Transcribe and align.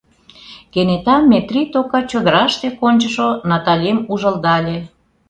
Кенета 0.73 1.15
Метрий 1.31 1.67
тока 1.73 1.99
чодыраште 2.09 2.67
кончышо 2.79 3.29
Наталем 3.49 3.97
ужылдале. 4.11 4.77